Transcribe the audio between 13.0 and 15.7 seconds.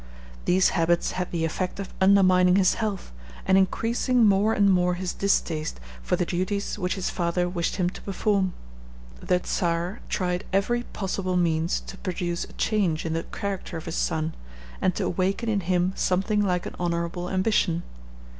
in the character of his son, and to awaken in